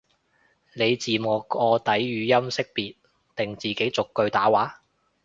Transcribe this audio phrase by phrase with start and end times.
[0.73, 2.73] 你字幕個底語音辨識
[3.35, 4.81] 定自己逐句打話？